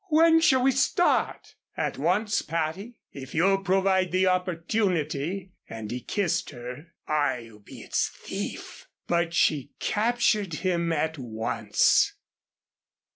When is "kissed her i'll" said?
6.01-7.59